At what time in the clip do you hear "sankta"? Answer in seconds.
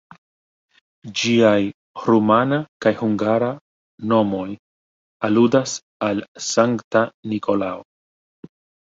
6.51-7.09